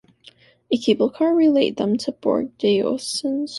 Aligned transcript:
A 0.71 0.79
cable 0.79 1.11
car 1.11 1.35
relayed 1.35 1.77
them 1.77 1.95
to 1.99 2.11
Bourg-d'Oisans. 2.11 3.49